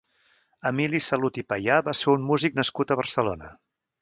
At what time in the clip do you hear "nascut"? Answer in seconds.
2.63-2.97